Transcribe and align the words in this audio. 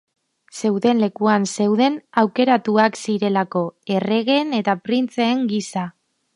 Zeuden 0.59 1.01
lekuan 1.03 1.45
zeuden 1.57 1.99
aukeratuak 2.23 2.99
zirelako, 3.03 3.63
erregeen 3.99 4.59
eta 4.63 4.79
printzeen 4.89 5.49
gisa. 5.55 5.89